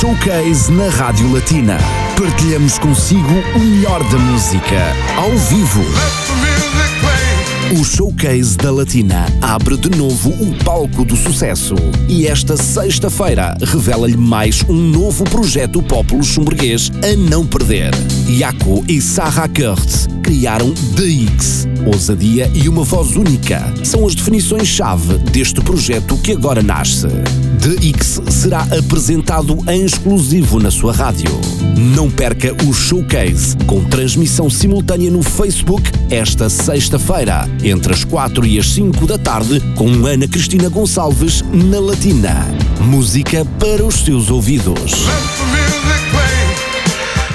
[0.00, 1.76] Showcase na Rádio Latina.
[2.16, 5.82] Partilhamos consigo o melhor da música, ao vivo.
[7.76, 11.74] O Showcase da Latina abre de novo o palco do sucesso
[12.08, 17.90] e esta sexta-feira revela-lhe mais um novo projeto pop luxemburguês a não perder.
[18.28, 21.66] Jaco e Sarah Kurtz criaram The X.
[21.84, 27.08] Ousadia e uma voz única são as definições-chave deste projeto que agora nasce.
[27.60, 31.30] The X será apresentado em exclusivo na sua rádio.
[31.76, 38.58] Não perca o Showcase com transmissão simultânea no Facebook esta sexta-feira entre as 4 e
[38.58, 42.46] as 5 da tarde, com Ana Cristina Gonçalves na Latina.
[42.80, 44.92] Música para os seus ouvidos.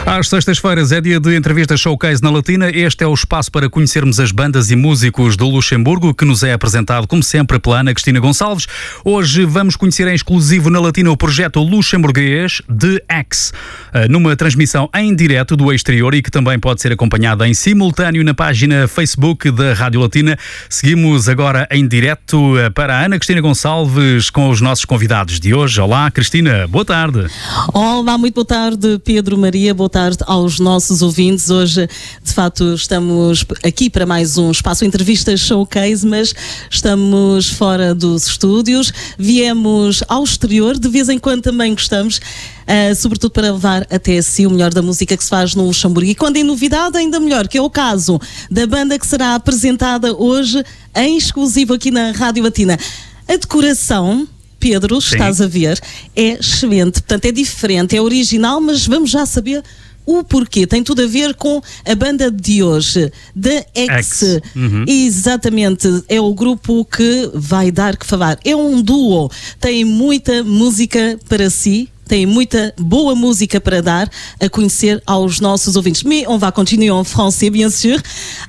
[0.05, 2.69] Às sextas-feiras é dia de entrevista showcase na Latina.
[2.69, 6.51] Este é o espaço para conhecermos as bandas e músicos do Luxemburgo, que nos é
[6.51, 8.67] apresentado, como sempre, pela Ana Cristina Gonçalves.
[9.03, 13.53] Hoje vamos conhecer em exclusivo na Latina o projeto luxemburguês The X,
[13.93, 18.23] eh, numa transmissão em direto do exterior e que também pode ser acompanhada em simultâneo
[18.25, 20.37] na página Facebook da Rádio Latina.
[20.69, 25.53] Seguimos agora em direto eh, para a Ana Cristina Gonçalves com os nossos convidados de
[25.53, 25.79] hoje.
[25.79, 27.25] Olá, Cristina, boa tarde.
[27.73, 31.51] Olá, muito boa tarde, Pedro Maria, boa tarde aos nossos ouvintes.
[31.51, 31.87] Hoje,
[32.23, 36.33] de facto, estamos aqui para mais um espaço entrevistas showcase, mas
[36.67, 38.91] estamos fora dos estúdios.
[39.19, 42.17] Viemos ao exterior, de vez em quando também gostamos.
[42.17, 46.09] Uh, sobretudo para levar até si o melhor da música que se faz no Luxemburgo.
[46.09, 50.11] E quando é novidade, ainda melhor, que é o caso da banda que será apresentada
[50.17, 50.63] hoje
[50.95, 52.79] em exclusivo aqui na Rádio Latina.
[53.27, 54.27] A decoração
[54.63, 55.15] Pedro, Sim.
[55.15, 55.77] estás a ver,
[56.15, 56.93] é excelente.
[56.93, 59.61] Portanto, é diferente, é original, mas vamos já saber
[60.05, 60.65] o porquê.
[60.67, 64.23] Tem tudo a ver com a banda de hoje, The X.
[64.23, 64.41] X.
[64.55, 64.85] Uhum.
[64.87, 68.37] Exatamente, é o grupo que vai dar que falar.
[68.43, 74.09] É um duo, tem muita música para si, tem muita boa música para dar
[74.39, 76.03] a conhecer aos nossos ouvintes.
[76.03, 77.99] Mais on va continuer en français, bien sûr,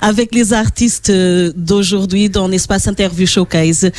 [0.01, 1.13] avec les artistes
[1.57, 3.91] d'aujourd'hui dans l'espace interview showcase.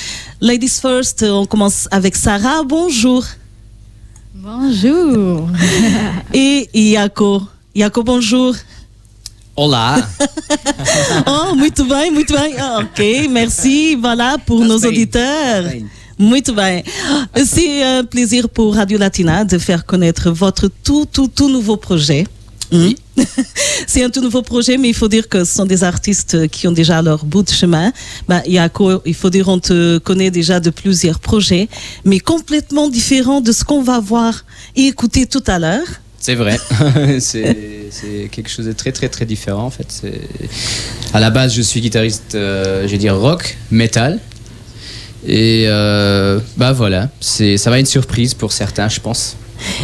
[0.41, 2.63] Ladies first, on commence avec Sarah.
[2.63, 3.25] Bonjour.
[4.45, 5.49] Bonjour.
[6.33, 7.41] Et Iaco.
[7.73, 8.55] Iaco, bonjour.
[9.55, 10.07] Olá.
[11.25, 12.53] oh, muito bem, muito bem.
[12.59, 13.95] Ah, ok, merci.
[13.95, 15.73] Voilà pour nos auditeurs.
[16.19, 16.83] Muito bem.
[17.43, 22.27] C'est un plaisir pour Radio Latina de faire connaître votre tout, tout, tout nouveau projet.
[22.71, 22.97] Oui.
[23.87, 26.67] C'est un tout nouveau projet, mais il faut dire que ce sont des artistes qui
[26.67, 27.91] ont déjà leur bout de chemin.
[28.27, 31.69] Bah, il faut dire on te connaît déjà de plusieurs projets,
[32.03, 35.87] mais complètement différents de ce qu'on va voir et écouter tout à l'heure.
[36.19, 36.59] C'est vrai,
[37.19, 40.01] c'est quelque chose de très très très différent en fait.
[41.13, 44.19] À la base, je suis guitariste, euh, je vais dire rock, metal,
[45.27, 49.37] et euh, bah voilà, ça va être une surprise pour certains, je pense.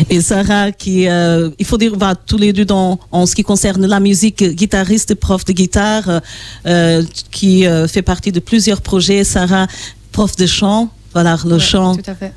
[0.09, 3.43] Et Sarah, qui, euh, il faut dire, va tous les deux dans, en ce qui
[3.43, 6.21] concerne la musique, guitariste, prof de guitare,
[6.65, 9.23] euh, qui euh, fait partie de plusieurs projets.
[9.23, 9.67] Sarah,
[10.11, 11.95] prof de chant, voilà, le chant.
[11.95, 12.33] Tout à fait.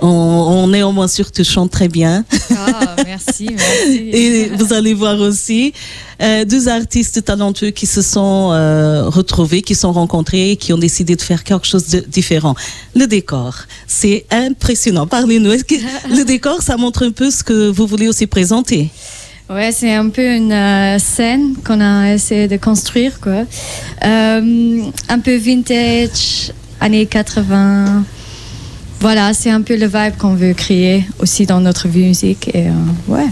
[0.00, 2.24] On, est au moins sûr que tu chantes très bien.
[2.56, 4.10] Ah, merci, merci.
[4.12, 5.72] Et vous allez voir aussi
[6.22, 11.16] euh, deux artistes talentueux qui se sont euh, retrouvés, qui sont rencontrés, qui ont décidé
[11.16, 12.54] de faire quelque chose de différent.
[12.94, 13.54] Le décor,
[13.86, 15.06] c'est impressionnant.
[15.06, 15.50] Parlez-nous.
[16.08, 18.90] Le décor, ça montre un peu ce que vous voulez aussi présenter?
[19.50, 23.44] Ouais, c'est un peu une euh, scène qu'on a essayé de construire, quoi.
[24.02, 28.04] un peu vintage, années 80
[29.00, 32.48] voilà, c'est un peu le vibe qu'on veut créer aussi dans notre musique.
[32.54, 32.72] Et euh,
[33.06, 33.26] ouais.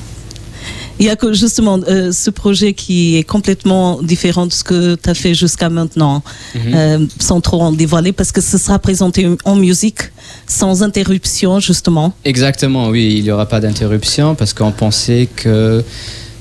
[0.98, 5.10] Il y a justement euh, ce projet qui est complètement différent de ce que tu
[5.10, 6.22] as fait jusqu'à maintenant,
[6.54, 6.74] mhm.
[6.74, 10.00] euh, sans trop en dévoiler, parce que ce sera présenté en musique,
[10.46, 12.14] sans interruption, justement.
[12.24, 15.84] Exactement, oui, il n'y aura pas d'interruption, parce qu'on pensait que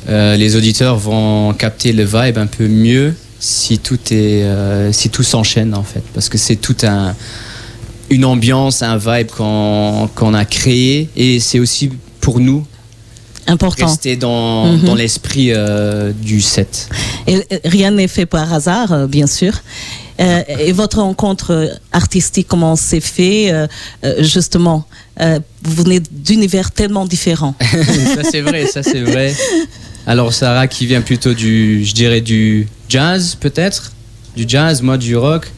[0.08, 4.46] les auditeurs vont capter le vibe un peu mieux si tout, est,
[4.94, 7.14] si tout s'enchaîne, en fait, parce que c'est tout un
[8.10, 11.10] une ambiance, un vibe qu'on a créé.
[11.16, 11.90] Et c'est aussi
[12.22, 12.66] pour nous
[13.48, 13.88] important.
[13.88, 14.82] Rester dans, mhm.
[14.82, 16.90] dans l'esprit euh, du set.
[17.28, 19.54] Et rien n'est fait par hasard, euh, bien sûr.
[20.20, 23.54] Euh, et votre rencontre artistique, comment s'est fait
[24.20, 24.86] justement
[25.20, 27.54] Vous venez d'univers tellement différents.
[28.16, 29.36] ça c'est vrai, ça c'est vrai.
[30.08, 33.92] Alors Sarah qui vient plutôt du, je dirais du jazz peut-être,
[34.38, 35.52] du jazz, moi du rock.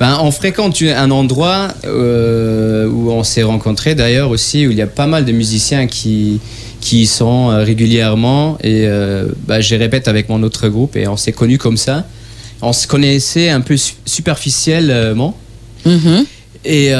[0.00, 4.82] Ben, on fréquente un endroit euh, où on s'est rencontrés d'ailleurs aussi, où il y
[4.82, 6.40] a pas mal de musiciens qui,
[6.80, 8.58] qui y sont euh, régulièrement.
[8.62, 12.06] Et euh, ben, je répète avec mon autre groupe et on s'est connus comme ça.
[12.60, 15.36] On se connaissait un peu superficiellement.
[15.86, 16.24] Mm-hmm.
[16.64, 16.92] Et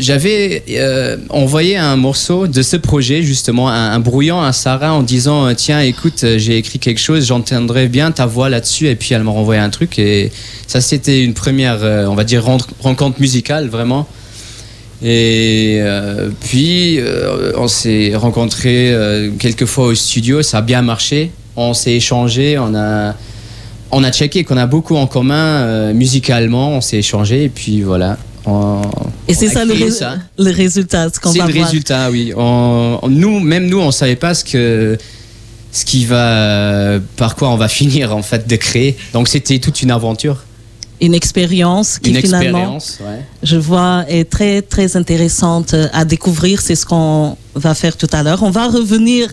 [0.00, 5.02] j'avais euh, envoyé un morceau de ce projet, justement, un, un brouillon à Sarah en
[5.02, 8.88] disant euh, Tiens, écoute, euh, j'ai écrit quelque chose, j'entendrai bien ta voix là-dessus.
[8.88, 9.98] Et puis elle m'a renvoyé un truc.
[9.98, 10.32] Et
[10.66, 14.06] ça, c'était une première, on va dire, ren- rencontre musicale, vraiment.
[15.02, 15.80] Et
[16.40, 16.98] puis,
[17.56, 18.94] on s'est rencontrés
[19.38, 21.30] quelques fois au studio, ça a bien marché.
[21.56, 23.14] On s'est échangé, on a,
[23.90, 27.44] on a checké qu'on a beaucoup en commun musicalement, on s'est échangé.
[27.44, 28.18] Et puis voilà.
[28.46, 28.82] On-
[29.28, 30.16] Et c'est ça le, créé ré- ça.
[30.38, 31.66] le résultat, ce qu'on C'est va le voir.
[31.66, 32.32] résultat, oui.
[32.36, 34.98] On- on- nous, même nous, on savait pas ce que
[35.72, 38.96] ce qui va, par quoi on va finir en fait de créer.
[39.12, 40.38] Donc c'était toute une aventure,
[41.00, 43.24] Une expérience qui une finalement, ouais.
[43.42, 46.60] je vois, est très très intéressante euh, à découvrir.
[46.60, 48.42] C'est ce qu'on va faire tout à l'heure.
[48.42, 49.28] On va revenir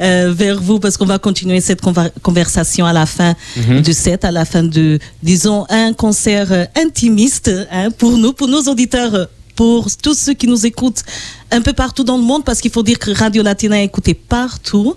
[0.00, 1.80] euh, vers vous parce qu'on va continuer cette
[2.22, 3.80] conversation à la fin Mhm.
[3.80, 8.48] du set, à la fin de, disons, un concert euh, intimiste hein, pour nous, pour
[8.48, 9.28] nos auditeurs.
[9.54, 11.02] Pour tous ceux qui nous écoutent
[11.50, 14.12] un peu partout dans le monde, parce qu'il faut dire que Radio Latina est écouté
[14.12, 14.94] partout.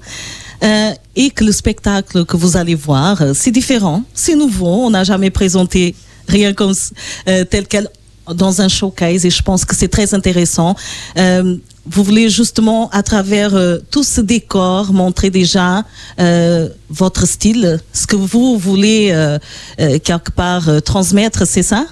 [0.61, 5.05] Euh, et que le spectacle que vous allez voir, c'est différent, c'est nouveau, on n'a
[5.05, 5.95] jamais présenté
[6.29, 6.73] rien comme
[7.27, 7.89] euh, tel quel
[8.35, 10.75] dans un showcase et je pense que c'est très intéressant.
[11.17, 11.55] Euh,
[11.87, 15.83] vous voulez justement, à travers euh, tout ce décor, montrer déjà
[16.19, 19.11] euh, votre style, ce que vous voulez
[20.03, 21.87] quelque part transmettre, c'est ça?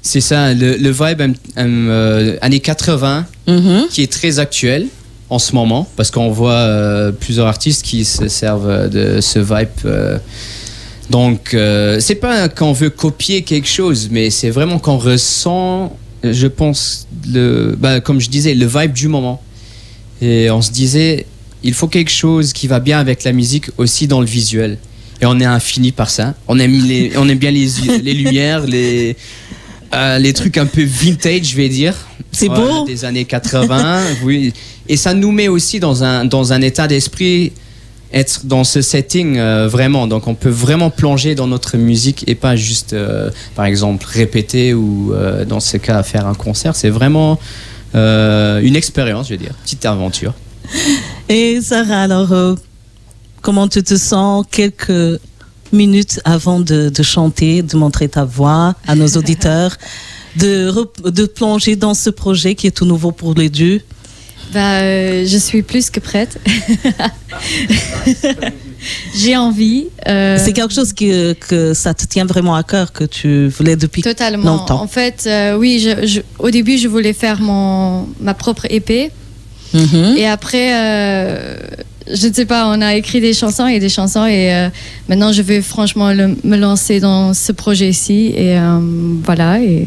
[0.00, 1.20] C'est ça, le, le vibe
[1.56, 3.88] années 80 Mhm.
[3.90, 4.86] qui est très actuel
[5.28, 10.20] en ce moment parce qu'on voit plusieurs artistes qui se servent de ce vibe.
[11.12, 15.94] Donc, euh, c'est pas qu'on veut copier quelque chose, mais c'est vraiment qu'on ressent,
[16.24, 19.42] je pense, le, bah, comme je disais, le vibe du moment.
[20.22, 21.26] Et on se disait,
[21.62, 24.78] il faut quelque chose qui va bien avec la musique aussi dans le visuel.
[25.20, 26.34] Et on est infini par ça.
[26.48, 27.68] On aime, les, on aime bien les,
[28.02, 29.14] les lumières, les,
[29.94, 31.94] euh, les trucs un peu vintage, je vais dire.
[32.32, 32.86] C'est beau.
[32.86, 34.54] Des années 80, oui.
[34.88, 37.52] Et ça nous met aussi dans un, dans un état d'esprit,
[38.12, 40.06] être dans ce setting euh, vraiment.
[40.06, 44.74] Donc on peut vraiment plonger dans notre musique et pas juste, euh, par exemple, répéter
[44.74, 46.76] ou euh, dans ce cas faire un concert.
[46.76, 47.38] C'est vraiment
[47.94, 50.32] une expérience, je veux dire, petite aventure.
[51.28, 52.56] Et Sarah, alors,
[53.42, 55.20] comment tu te sens quelques
[55.72, 59.76] minutes avant de, de chanter, de montrer ta voix à nos auditeurs,
[60.36, 60.72] de,
[61.10, 63.82] de plonger dans ce projet qui est tout nouveau pour les deux?
[64.52, 66.38] Bah, euh, je suis plus que prête.
[69.14, 69.86] J'ai envie.
[70.08, 73.76] euh, C'est quelque chose que, que ça te tient vraiment à cœur, que tu voulais
[73.76, 74.56] depuis Totalement.
[74.58, 74.82] longtemps.
[74.82, 79.10] En fait, euh, oui, je- je- au début, je voulais faire mon, ma propre épée.
[79.72, 80.16] Mhm.
[80.18, 80.68] Et après,
[82.12, 84.26] je ne sais pas, on a écrit des chansons et des chansons.
[84.26, 84.68] Et
[85.08, 88.34] maintenant, je vais franchement le- me lancer dans ce projet-ci.
[88.36, 88.56] Et
[89.24, 89.86] voilà, et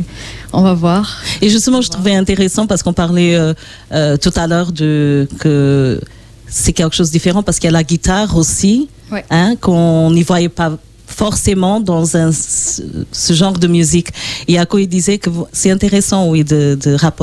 [0.56, 1.22] on va voir.
[1.42, 3.54] Et justement, je trouvais intéressant parce qu'on parlait euh,
[3.92, 6.00] euh, tout à l'heure de que
[6.48, 9.24] c'est quelque chose de différent parce qu'il y a la guitare aussi, Ouais.
[9.30, 14.10] hein, qu'on n'y voyait pas forcément dans un, ce, genre de musique.
[14.48, 16.78] Et Ako, il disait que c'est intéressant, oui, de,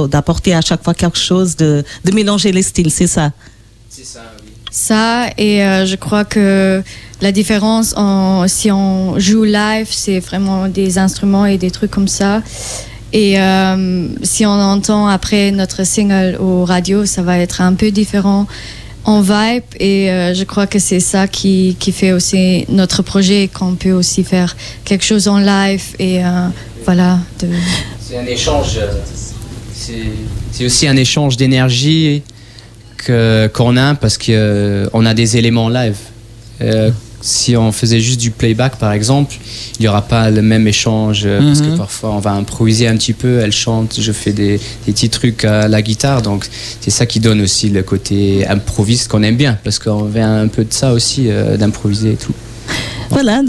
[0.09, 3.33] d'apporter à chaque fois quelque chose, de, de mélanger les styles, c'est ça?
[3.91, 4.51] C'est ça, oui.
[4.71, 6.83] Ça, et euh, je crois que
[7.21, 12.09] la différence, en, si on joue live, c'est vraiment des instruments et des trucs comme
[12.09, 12.41] ça.
[13.13, 17.91] Et euh, si on entend après notre single au radio, ça va être un peu
[17.91, 18.47] différent
[19.05, 19.65] en vibe.
[19.79, 23.93] Et euh, je crois que c'est ça qui, qui fait aussi notre projet, qu'on peut
[23.93, 25.83] aussi faire quelque chose en live.
[25.99, 26.49] Et euh,
[26.85, 27.19] voilà.
[28.01, 28.79] C'est un échange.
[29.75, 32.23] c'est aussi un échange d'énergie
[33.07, 35.97] qu'on a parce qu'on a des éléments live.
[37.25, 39.37] Si on faisait juste du playback, par exemple,
[39.79, 41.77] il n'y aura pas le même échange euh, parce que Mhm.
[41.79, 43.39] parfois on va improviser un petit peu.
[43.39, 46.21] Elle chante, je fais des, des petits trucs à la guitare.
[46.23, 46.47] Donc
[46.81, 50.49] c'est ça qui donne aussi le côté improviste qu'on aime bien parce qu'on vient un
[50.49, 52.35] peu de ça aussi, euh, d'improviser et tout.
[53.11, 53.43] Voilà,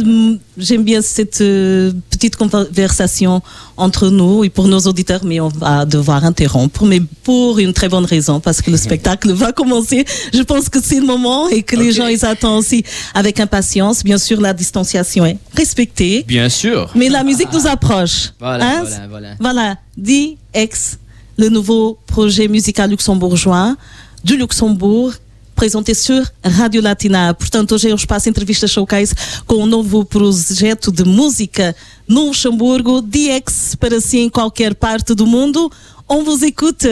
[0.58, 3.42] j'aime bien cette euh, petite conversation
[3.78, 7.88] entre nous et pour nos auditeurs, mais on va devoir interrompre, mais pour une très
[7.90, 10.06] bonne raison, parce que le spectacle va commencer.
[10.34, 12.84] Je pense que c'est le moment et que les gens, ils attendent aussi
[13.14, 14.04] avec impatience.
[14.04, 16.92] Bien sûr, la distanciation est respectée, Bien sûr.
[16.96, 18.32] mais la musique nous approche.
[18.40, 18.84] Voilà, Hein?
[18.84, 19.36] voilà, voilà.
[19.40, 20.98] Voilà, DX,
[21.38, 23.76] le nouveau projet musical luxembourgeois
[24.24, 25.12] du Luxembourg,
[25.56, 27.34] présenté sur Radio Latina.
[27.34, 31.76] Portanto, hoje é o Espaço Entrevista Showcase com um novo projeto de música
[32.08, 35.72] no Luxemburgo, DX, para si em qualquer parte do mundo.
[36.08, 36.88] On vous écoute.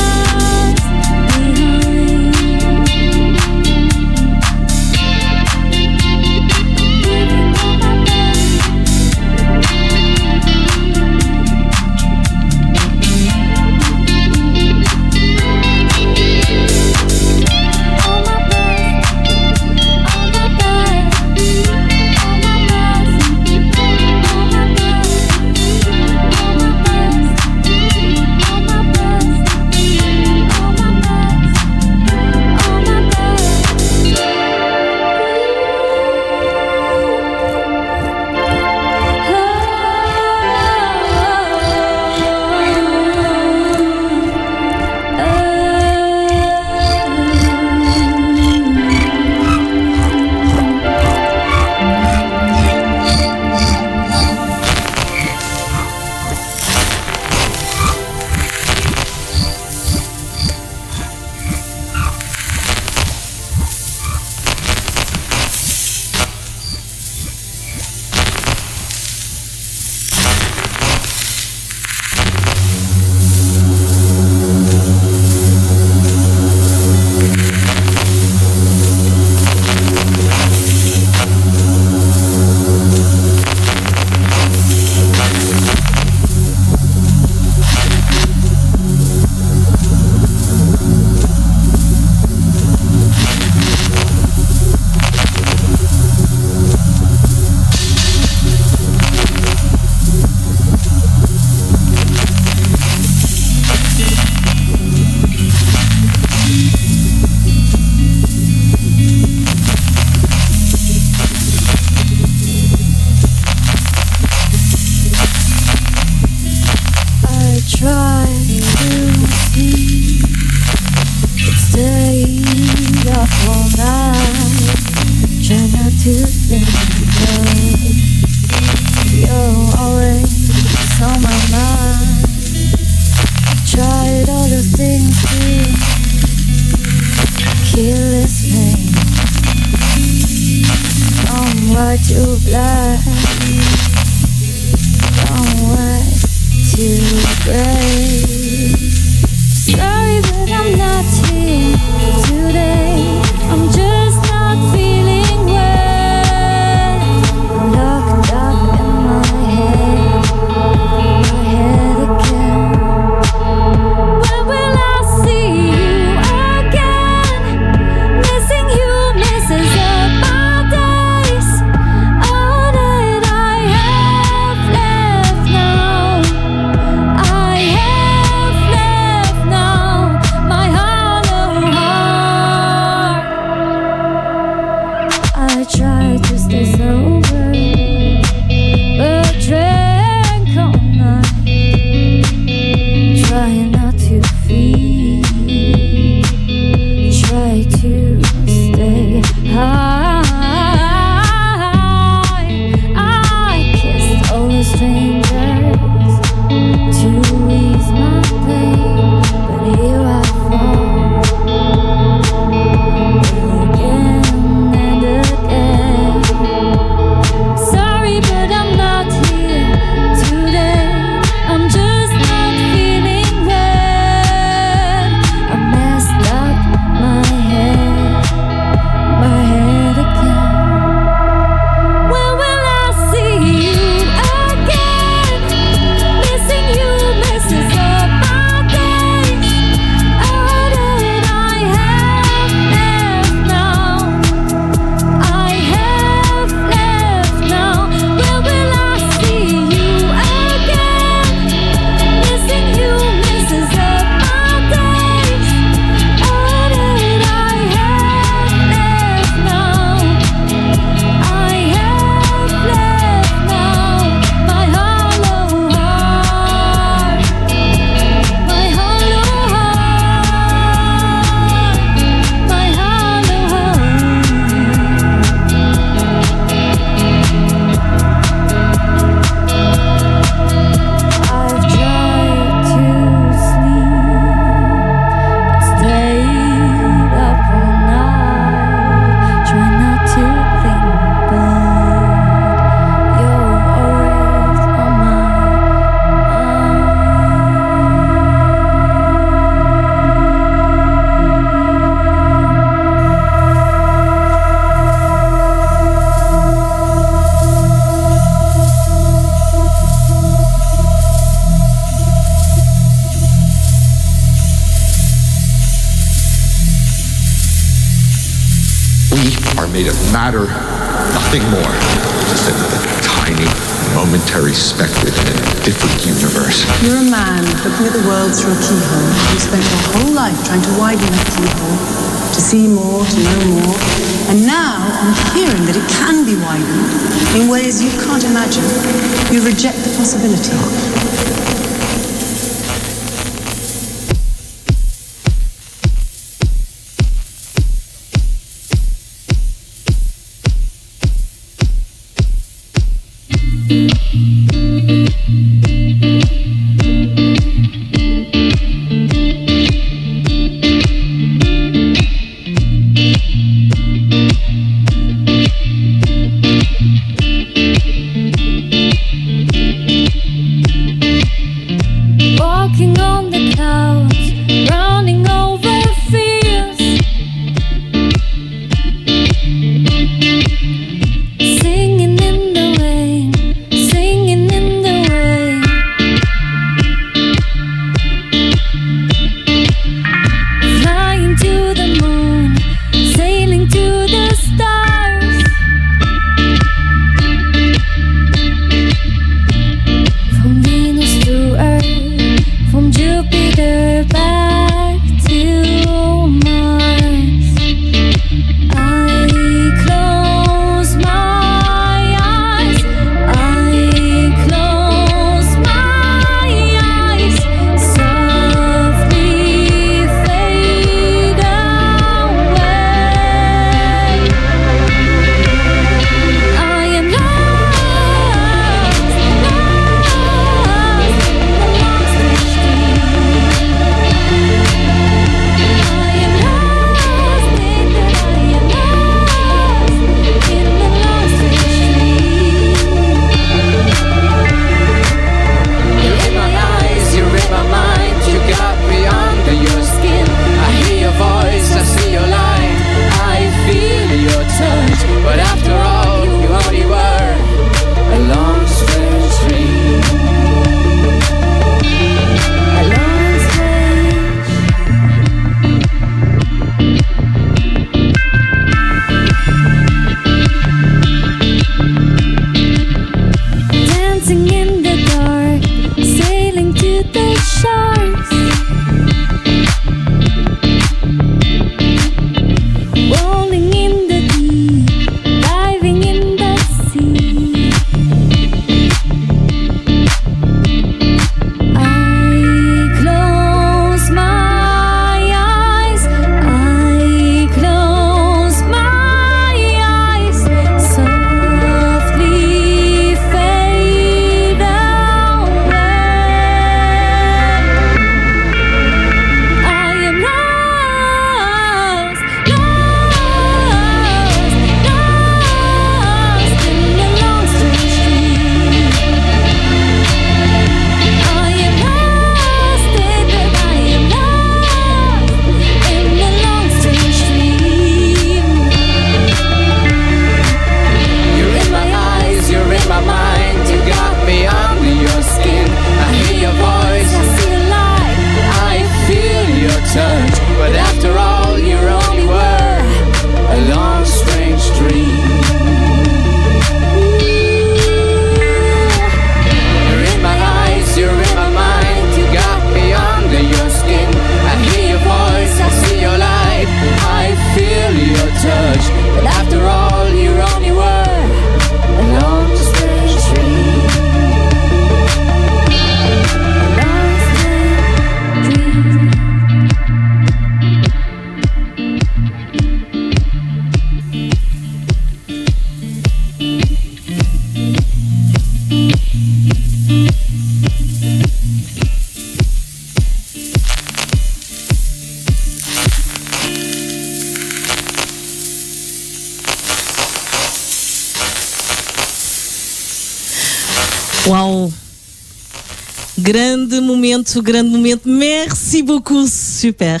[597.14, 598.08] Momento, grande momento.
[598.08, 600.00] Merci beaucoup, super.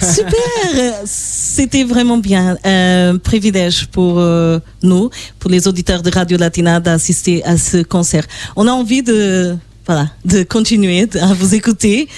[0.00, 2.56] Super, c'était vraiment bien.
[2.64, 8.26] Un privilège pour euh, nous, pour les auditeurs de Radio Latina, d'assister à ce concert.
[8.56, 12.08] On a envie de, voilà, de continuer à vous écouter.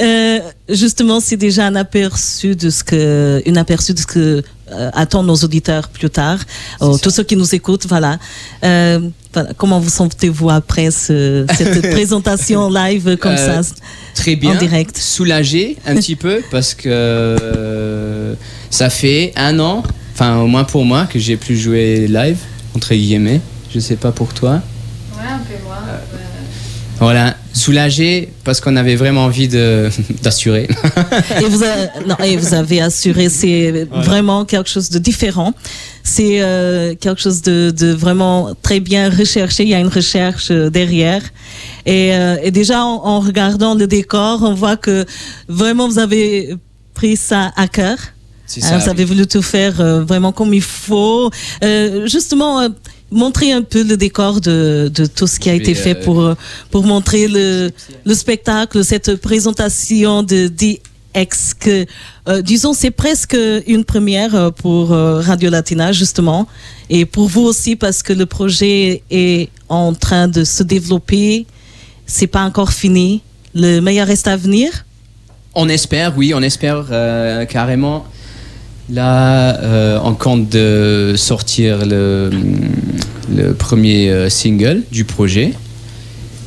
[0.00, 4.90] Euh, justement, c'est déjà un aperçu de ce que, une aperçu de ce que euh,
[4.94, 6.38] attendent nos auditeurs plus tard,
[6.80, 7.86] oh, tous ceux qui nous écoutent.
[7.86, 8.18] Voilà.
[9.36, 9.44] Euh.
[9.56, 13.74] Comment vous sentez-vous après ce, cette présentation live comme Euh, ça
[14.14, 14.52] Très bien.
[14.52, 14.96] En direct?
[14.96, 18.34] Soulagé un petit peu parce que euh,
[18.70, 19.82] ça fait un an,
[20.14, 22.38] enfin au moins pour moi, que j'ai plus joué live,
[22.76, 23.40] entre guillemets.
[23.74, 24.60] Je sais pas pour toi.
[25.16, 25.76] Ouais, un peu moins.
[26.98, 29.88] Voilà, soulagé parce qu'on avait vraiment envie de-
[30.22, 30.66] d'assurer.
[31.40, 35.52] et, vous a- non, et vous avez assuré, c'est vraiment quelque chose de différent.
[36.02, 39.62] C'est euh, quelque chose de, de vraiment très bien recherché.
[39.62, 41.22] Il y a une recherche euh, derrière.
[41.86, 45.04] Et, euh, et déjà, en, en regardant le décor, on voit que
[45.48, 46.54] vraiment vous avez
[46.94, 47.96] pris ça à cœur.
[48.46, 51.30] C'est Hein, ça, vous avez voulu tout faire euh, vraiment comme il faut.
[52.06, 52.68] Justement,
[53.12, 56.34] montrer un peu le décor de, de tout ce qui a été fait euh, pour,
[56.70, 57.70] pour montrer le,
[58.04, 61.86] le spectacle, cette présentation de DX que,
[62.28, 66.48] euh, disons, c'est presque une première euh, pour Radio Latina, justement.
[66.90, 71.46] Et pour vous aussi, parce que le projet est en train de se développer.
[72.06, 73.22] C'est pas encore fini.
[73.54, 74.84] Le meilleur reste à venir?
[75.54, 78.06] On espère, oui, on espère euh, carrément.
[78.92, 82.30] Là, euh, on compte de sortir le,
[83.34, 85.54] le premier euh, single du projet,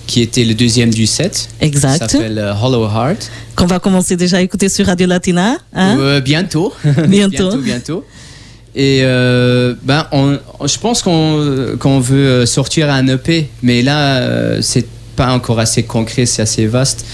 [0.06, 1.50] qui était le deuxième du set.
[1.60, 1.98] Exact.
[1.98, 3.32] Ça s'appelle euh, Hollow Heart.
[3.56, 5.58] Qu'on va commencer déjà à écouter sur Radio Latina.
[5.74, 6.20] Hein?
[6.20, 6.72] Bientôt.
[7.08, 7.50] Bientôt.
[7.50, 8.06] bientôt, bientôt.
[8.76, 15.60] Et ben, on, je pense qu'on veut sortir un EP, mais là, c'est pas encore
[15.60, 17.06] assez concret, c'est assez vaste.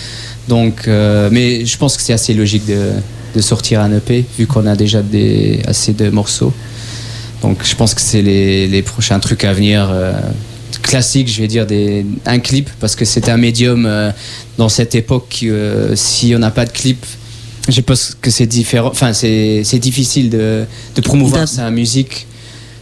[0.48, 2.94] Donc, mais je pense que c'est assez logique de,
[3.36, 6.54] de sortir un EP, vu qu'on a déjà des, assez de morceaux.
[7.42, 9.90] Donc, je pense que c'est les, les prochains trucs à venir.
[9.92, 10.14] euh,
[10.82, 14.12] classiques, je vais dire, des, un clip, parce que c'est un médium euh,
[14.58, 17.06] dans cette époque, euh, si on n'a pas de clip,
[17.70, 18.90] je pense que c'est différent.
[18.90, 20.66] Enfin, c'est difficile de,
[20.96, 22.26] de promouvoir sa musique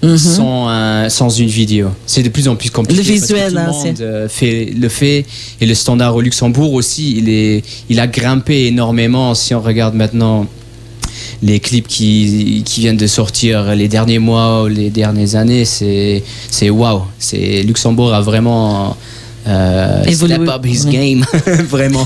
[0.02, 0.18] Mhm.
[0.18, 1.90] sans, un- sans une vidéo.
[2.06, 3.02] C'est de plus en plus compliqué.
[3.02, 5.26] Le parce que visuel, tout le hein, monde euh, fait, le fait.
[5.60, 9.34] Et le standard au Luxembourg aussi, il, est, il a grimpé énormément.
[9.36, 10.46] Si on regarde maintenant
[11.42, 16.24] les clips qui, qui viennent de sortir les derniers mois ou les dernières années, c'est
[16.50, 17.02] c'est waouh.
[17.18, 18.96] C'est Luxembourg a vraiment
[19.48, 20.36] euh, Évolué.
[20.36, 21.26] step up his game,
[21.70, 22.06] vraiment.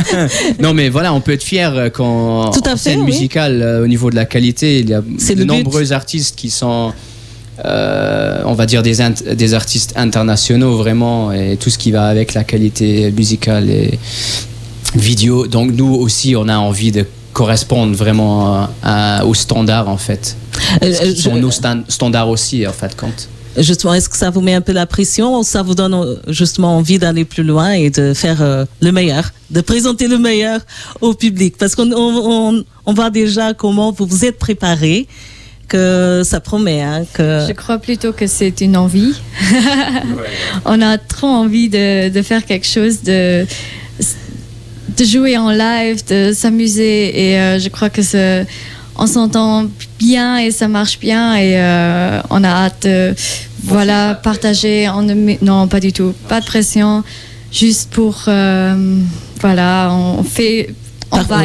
[0.60, 3.06] non mais voilà, on peut être fier euh, quand Tout à en fait, scène oui.
[3.06, 6.92] musicale euh, au niveau de la qualité, il y a de nombreux artistes qui sont
[7.64, 9.00] euh, on va dire des,
[9.54, 13.98] artistes internationaux vraiment et tout ce qui va avec la qualité musicale et
[14.96, 15.46] vidéo.
[15.46, 20.36] Donc nous aussi, on a envie de correspondre vraiment à- aux standards en fait.
[20.82, 23.28] Euh, Ce euh, sont nos stan- standards aussi en fait compte.
[23.56, 26.76] Justement, est-ce que ça vous met un peu la pression ou ça vous donne justement
[26.76, 30.60] envie d'aller plus loin et de faire euh, le meilleur, de présenter le meilleur
[31.00, 31.56] au public?
[31.56, 35.06] Parce qu'on on, on, on voit déjà comment vous vous êtes préparé,
[35.68, 36.82] que ça promet.
[36.82, 37.44] Hein, que...
[37.48, 39.14] Je crois plutôt que c'est une envie.
[40.64, 43.46] On a trop envie de, de faire quelque chose, de,
[44.96, 47.30] de jouer en live, de s'amuser.
[47.32, 48.44] Et euh, je crois que ce-
[48.96, 49.66] on s'entend
[49.98, 51.34] bien et ça marche bien.
[51.36, 53.14] Et euh, on a hâte de
[53.64, 54.88] voilà, partager.
[54.88, 56.14] On ne met- non, pas du tout.
[56.28, 57.02] Pas de pression.
[57.52, 58.24] Juste pour.
[58.28, 58.98] euh,
[59.40, 60.74] voilà, on fait.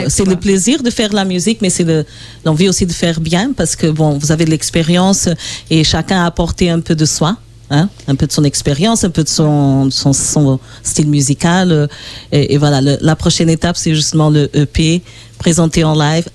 [0.09, 2.05] C'est le plaisir de faire la musique, mais c'est le-
[2.45, 5.29] l'envie aussi de faire bien parce que bon, vous avez de l'expérience
[5.69, 7.37] et chacun a apporté un peu de soi.
[7.71, 11.71] Hein, un peu de son expérience, un peu de son, son, son style musical.
[11.71, 11.85] euh,
[12.31, 15.03] Et, et voilà, le- la prochaine étape, c'est justement le EP
[15.37, 16.27] présenté en live,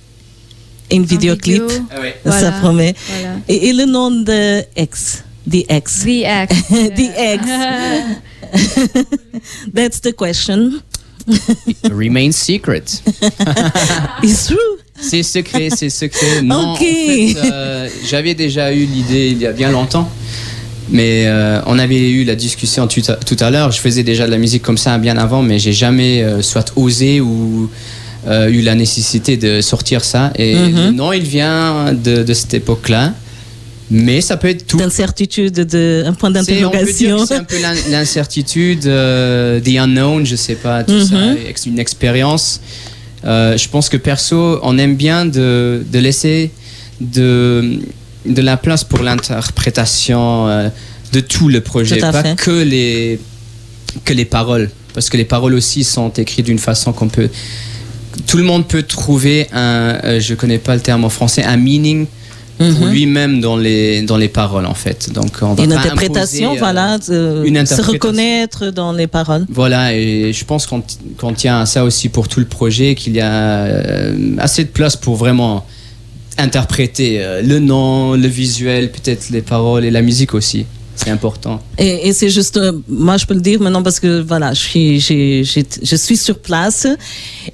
[0.91, 1.61] une En vidéoclip.
[1.61, 1.77] vidéo.
[2.23, 2.95] Ça Voilà, promet.
[3.09, 3.35] voilà.
[3.49, 6.03] Et, et le nom de X, The X.
[6.05, 6.55] The X.
[6.69, 7.43] The X.
[9.73, 10.81] That's the question.
[11.85, 12.83] Remain secret.
[14.23, 14.57] It's true.
[14.99, 16.41] C'est secret, c'est secret.
[16.43, 16.77] Non, Ok.
[16.81, 20.09] en fait, euh, j'avais déjà eu l'idée il y a bien longtemps.
[20.89, 23.71] Mais euh, on avait eu la discussion tout à, tout à l'heure.
[23.71, 26.71] Je faisais déjà de la musique comme ça bien avant, mais j'ai jamais euh, soit
[26.75, 27.69] osé ou
[28.27, 30.31] eu la nécessité de sortir ça.
[30.37, 30.85] Et Mhm.
[30.85, 33.13] le nom, il vient de, de cette époque-là.
[33.91, 34.77] Mais ça peut être tout.
[34.77, 37.25] D'incertitude, de, un point d'interrogation.
[37.25, 41.77] c'est un peu l'in- l'incertitude, euh, the unknown, je sais pas, tout ça, ex- une
[41.79, 42.61] expérience.
[43.25, 46.51] Euh, je pense que perso, on aime bien de, de laisser
[46.99, 47.79] de,
[48.25, 50.69] de la place pour l'interprétation euh,
[51.13, 52.35] de tout le projet, Tout pas fait.
[52.35, 53.19] que les,
[54.03, 54.69] que les paroles.
[54.93, 57.29] Parce que les paroles aussi sont écrites d'une façon qu'on peut.
[58.27, 61.57] Tout le monde peut trouver un, euh, je connais pas le terme en français, un
[61.57, 62.07] meaning
[62.57, 65.11] pour lui-même dans les, dans les paroles, en fait.
[65.13, 69.45] Donc, on va Une interprétation, imposer, euh, voilà, de une se reconnaître dans les paroles.
[69.49, 70.83] Voilà, et je pense qu'on
[71.17, 73.31] qu'on tient à ça aussi pour tout le projet, qu'il y a
[73.65, 75.65] euh, assez de place pour vraiment
[76.37, 80.65] interpréter euh, le nom, le visuel, peut-être les paroles et la musique aussi.
[80.95, 81.61] C'est important.
[81.77, 84.61] Et, et c'est juste, euh, moi je peux le dire maintenant parce que voilà, je
[84.61, 86.87] suis, je sur place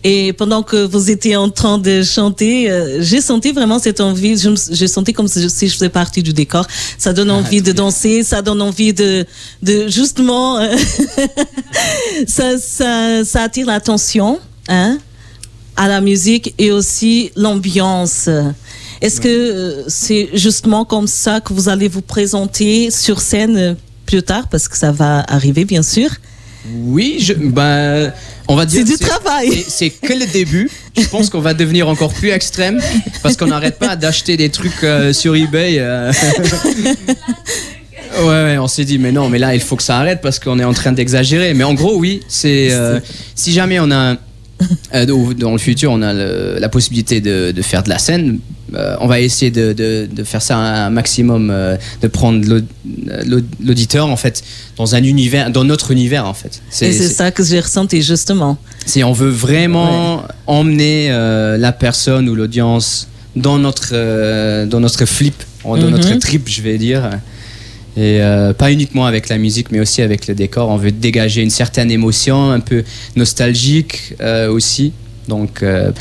[0.04, 4.36] et pendant que vous étiez en train de chanter, euh, j'ai senti vraiment cette envie.
[4.72, 6.68] J'ai senti comme si je, si je faisais partie du décor.
[6.98, 9.26] Ça donne envie de danser, ça donne envie de,
[9.62, 10.76] de justement, euh,
[12.28, 14.98] ça, ça, ça attire l'attention, hein,
[15.76, 18.30] à la musique et aussi l'ambiance.
[19.02, 23.74] Est-ce que euh, c'est justement comme ça que vous allez vous présenter sur scène euh,
[24.06, 26.10] plus tard, parce que ça va arriver bien sûr
[26.84, 28.14] Oui, je, bah,
[28.48, 28.80] on va dire.
[28.86, 29.50] C'est du que travail.
[29.52, 30.70] c'est- C'est que le début.
[30.98, 32.80] Je pense qu'on va devenir encore plus extrême
[33.24, 35.78] parce qu'on n'arrête pas d'acheter des trucs euh, sur eBay.
[35.80, 36.12] euh.
[38.20, 40.38] Ouais, ouais, on s'est dit, mais non, mais là, il faut que ça arrête parce
[40.38, 41.54] qu'on est en train d'exagérer.
[41.54, 42.68] Mais en gros, oui, c'est.
[42.72, 43.00] euh,
[43.36, 44.16] si jamais on a.
[44.96, 48.00] euh, dans- dans le futur, on a le- la possibilité de, de faire de la
[48.00, 48.40] scène.
[48.74, 52.62] euh, on va essayer de, de- de faire ça un maximum, euh, de prendre l'aud-
[53.26, 54.44] l'aud- l'auditeur en fait
[54.78, 56.62] dans un univers, dans notre univers en fait.
[56.82, 58.58] Et c'est ça que j'ai ressenti justement.
[58.86, 63.92] c'est on veut vraiment emmener la personne ou l'audience dans notre
[64.66, 65.90] dans notre flip, dans Mhm.
[65.90, 67.10] notre trip, je vais dire.
[67.98, 70.70] Et euh, pas uniquement avec la musique, mais aussi avec le décor.
[70.70, 72.84] On veut dégager une certaine émotion, un peu
[73.16, 74.94] nostalgique euh, aussi.
[75.28, 75.92] Donc, euh,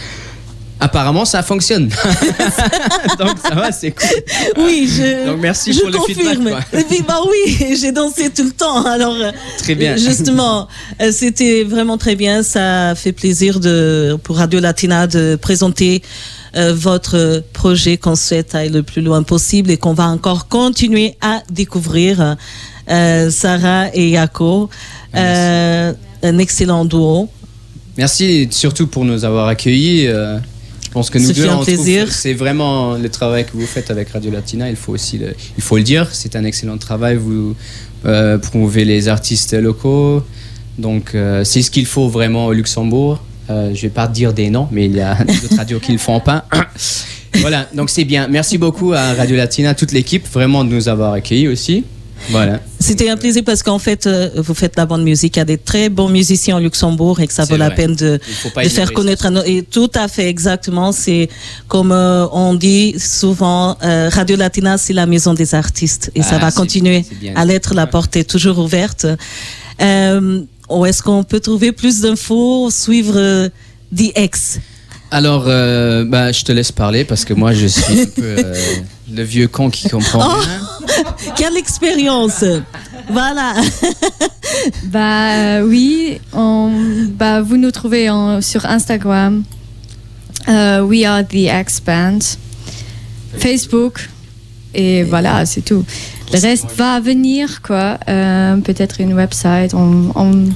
[0.80, 1.88] apparemment, ça fonctionne.
[3.18, 4.64] Donc, ça va, c'est cool.
[4.64, 6.28] Oui, je, Donc, merci je pour le confirme.
[6.28, 6.80] feedback, quoi.
[6.80, 8.84] Et puis, bah oui, j'ai dansé tout le temps.
[8.84, 9.96] Alors, euh, Très bien.
[9.96, 10.68] Justement,
[11.00, 12.42] euh, c'était vraiment très bien.
[12.42, 16.02] Ça fait plaisir de, pour Radio Latina de présenter
[16.56, 21.14] euh, votre projet qu'on souhaite aller le plus loin possible et qu'on va encore continuer
[21.20, 22.36] à découvrir.
[22.88, 24.68] Euh, Sarah et Yako,
[25.14, 25.92] euh,
[26.24, 27.28] un excellent duo.
[27.96, 30.08] Merci surtout pour nous avoir accueillis.
[30.90, 34.09] Je pense que nous deux, on trouve c'est vraiment le travail que vous faites avec
[34.09, 34.68] Radio Latina.
[34.68, 37.14] Il faut aussi le, il faut le dire, c'est un excellent travail.
[37.14, 37.55] Vous
[38.07, 40.24] euh, promouvez les artistes locaux,
[40.79, 43.22] donc euh, c'est ce qu'il faut vraiment au Luxembourg.
[43.50, 45.98] Euh, je vais pas dire des noms, mais il y a d'autres radios qui le
[45.98, 46.46] font pas.
[47.37, 48.26] voilà, donc c'est bien.
[48.26, 51.85] Merci beaucoup à Radio Latina, toute l'équipe, vraiment de nous avoir accueillis aussi.
[52.28, 52.61] Voilà.
[52.78, 55.37] C'était un plaisir parce qu'en fait, euh, vous faites la bonne musique.
[55.37, 57.94] Il y a des très bons musiciens au Luxembourg et que ça vaut la peine
[57.96, 58.20] de,
[58.68, 59.26] faire connaître.
[59.26, 60.92] à nos- et tout à fait, exactement.
[60.92, 61.28] C'est
[61.66, 66.11] comme euh, on dit souvent, euh, Radio Latina, c'est la maison des artistes.
[66.14, 67.74] Et ça Ah, va continuer bien à l'être.
[67.74, 69.06] La porte est toujours ouverte.
[69.80, 73.48] Où est-ce qu'on peut trouver plus d'infos, suivre euh,
[73.96, 74.61] The X?
[75.11, 78.37] Alors, bah, je te laisse parler parce que moi, je suis un peu
[79.12, 80.38] le vieux con qui comprend Oh.
[80.40, 80.61] rien.
[81.36, 82.44] Quelle expérience
[83.10, 83.54] Voilà.
[84.86, 86.72] Bah euh, oui, on,
[87.16, 89.44] bah, vous nous trouvez en- sur Instagram.
[90.48, 92.18] Euh, we are the X Band.
[93.38, 94.08] Facebook.
[94.74, 95.84] Et voilà, c'est tout.
[96.32, 97.98] Le reste va venir, quoi.
[98.08, 99.72] Euh, Peut-être une website.
[99.74, 100.48] on- on-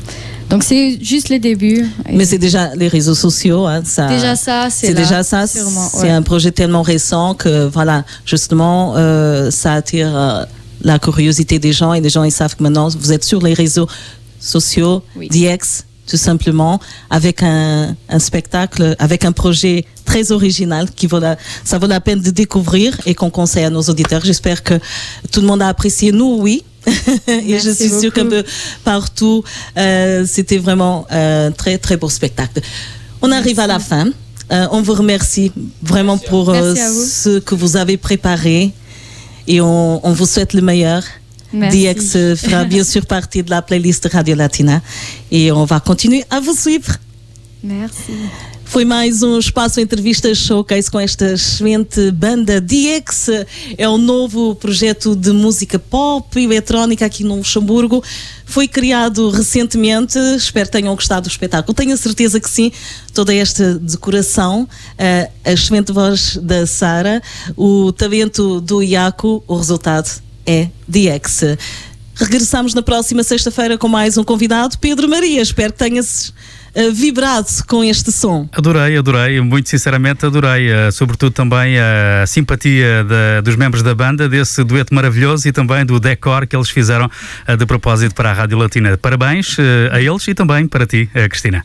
[0.54, 1.84] Donc c'est juste le début.
[2.12, 3.66] Mais c'est déjà les réseaux sociaux.
[3.66, 5.48] Hein, ça, déjà ça, c'est déjà ça.
[5.48, 5.64] C'est
[6.00, 6.10] ouais.
[6.10, 10.44] un projet tellement récent que, voilà, justement, euh, ça attire euh,
[10.82, 13.52] la curiosité des gens et les gens, ils savent que maintenant, vous êtes sur les
[13.52, 13.88] réseaux
[14.38, 15.28] sociaux, Oui.
[15.28, 16.78] DX, tout simplement,
[17.10, 22.00] avec un, un spectacle, avec un projet très original qui vaut la, ça vaut la
[22.00, 24.24] peine de découvrir et qu'on conseille à nos auditeurs.
[24.24, 24.74] J'espère que
[25.32, 26.12] tout le monde a apprécié.
[26.12, 26.62] Nous, oui.
[27.26, 28.42] et je suis sûre qu'un beaucoup.
[28.42, 28.44] peu
[28.84, 29.44] partout,
[29.76, 32.60] euh, c'était vraiment un très, très beau spectacle.
[33.22, 34.08] On arrive à la fin.
[34.52, 38.72] Euh, on vous remercie vraiment pour euh, Merci à ce que vous avez préparé
[39.48, 41.02] et on, on vous souhaite le meilleur.
[41.52, 41.94] Merci.
[41.94, 44.82] DX euh, fera bien sûr partie de la playlist Radio Latina
[45.30, 46.96] et on va continuer a vous suivre.
[47.62, 48.12] Merci.
[48.74, 53.28] Foi mais um espaço entrevista showcase com esta excelente banda DX.
[53.78, 58.02] É um novo projeto de música pop e eletrónica aqui no Luxemburgo.
[58.44, 60.18] Foi criado recentemente.
[60.36, 61.72] Espero que tenham gostado do espetáculo.
[61.72, 62.72] Tenho a certeza que sim.
[63.12, 67.22] Toda esta decoração, eh, a excelente voz da Sara,
[67.56, 70.10] o talento do Iaco, o resultado
[70.44, 71.56] é DX.
[72.16, 75.42] Regressamos na próxima sexta-feira com mais um convidado, Pedro Maria.
[75.42, 76.34] Espero que tenhas
[76.92, 78.48] vibrado com este som.
[78.52, 84.28] Adorei, adorei, muito sinceramente adorei, eh, sobretudo também a simpatia da- dos membros da banda,
[84.28, 87.10] desse dueto maravilhoso e também do decor que eles fizeram
[87.46, 88.96] eh, de propósito para a Rádio Latina.
[88.98, 91.64] Parabéns eh, a eles e também para ti, eh, Cristina.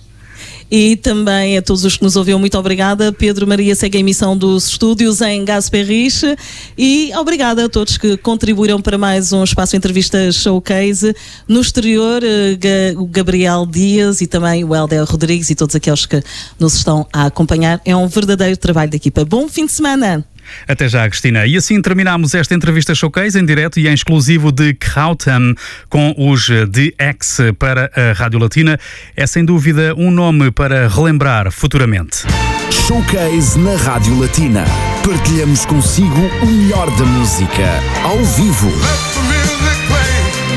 [0.71, 3.11] E também a todos os que nos ouviram, muito obrigada.
[3.11, 6.35] Pedro Maria segue a emissão dos estúdios em Gasperriche
[6.77, 11.15] e obrigada a todos que contribuíram para mais um espaço entrevista showcase.
[11.47, 16.21] No exterior, eh, o Gabriel Dias e também o Helder Rodrigues e todos aqueles que
[16.59, 17.81] nos estão a acompanhar.
[17.83, 19.25] É um verdadeiro trabalho de equipa.
[19.25, 20.28] Bom fim de semana!
[20.67, 21.45] Até já, Cristina.
[21.45, 25.55] E assim terminamos esta entrevista showcase em direto e em exclusivo de Krautham
[25.89, 28.79] com os The X para a Rádio Latina.
[29.15, 32.25] É sem dúvida um nome para relembrar futuramente.
[32.71, 34.65] Showcase na Rádio Latina.
[35.05, 37.65] Partilhamos consigo o melhor da música,
[38.03, 38.71] ao vivo.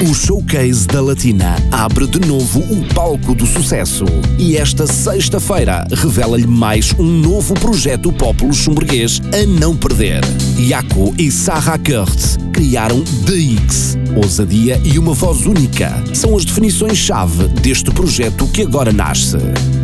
[0.02, 4.04] O Showcase da Latina abre de novo o palco do sucesso
[4.36, 10.20] e esta sexta-feira revela-lhe mais um novo projeto Pópulo Chumberguês a não perder.
[10.58, 13.96] Jaco e Sarah Kurtz criaram The X.
[14.16, 19.38] Ousadia e uma voz única são as definições-chave deste projeto que agora nasce.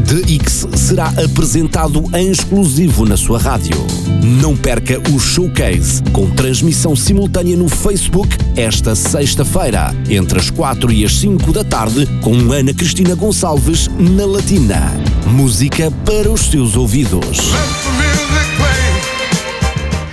[0.08, 3.76] The X será apresentado em exclusivo na sua rádio.
[4.40, 11.04] Não perca o Showcase com transmissão simultânea no Facebook esta sexta-feira entre as 4 e
[11.04, 14.94] as 5 da tarde, com Ana Cristina Gonçalves na Latina.
[15.26, 17.52] Música para os seus ouvidos.